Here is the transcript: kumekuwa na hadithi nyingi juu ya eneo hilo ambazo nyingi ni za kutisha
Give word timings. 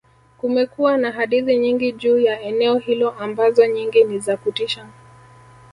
kumekuwa 0.37 0.97
na 0.97 1.11
hadithi 1.11 1.57
nyingi 1.57 1.91
juu 1.91 2.19
ya 2.19 2.41
eneo 2.41 2.77
hilo 2.77 3.11
ambazo 3.11 3.65
nyingi 3.65 4.03
ni 4.03 4.19
za 4.19 4.37
kutisha 4.37 4.87